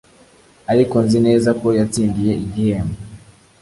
[0.71, 2.97] ariko nzi neza ko yatsindiye igihembo